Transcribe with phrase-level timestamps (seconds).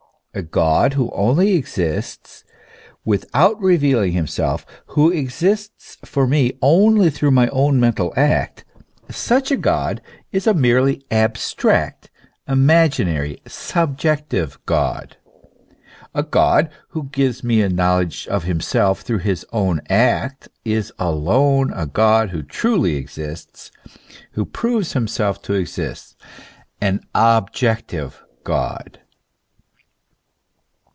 [0.33, 2.45] A God who only exists
[3.03, 8.63] without revealing himself, who exists for me only through my own mental act,
[9.09, 10.01] such a God
[10.31, 12.09] is a merely abstract,
[12.47, 15.17] imaginary, subjec tive God;
[16.15, 21.73] a God who gives me a knowledge of himself through his own act is alone
[21.73, 23.69] a God who truly exists,
[24.31, 26.15] who proves him self to exist,
[26.79, 28.97] an objective God.